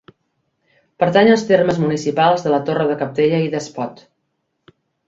Pertany 1.03 1.29
als 1.33 1.45
termes 1.51 1.79
municipals 1.85 2.47
de 2.49 2.55
la 2.57 2.63
Torre 2.71 2.89
de 2.93 2.99
Cabdella 3.05 3.45
i 3.47 3.55
d'Espot. 3.57 4.07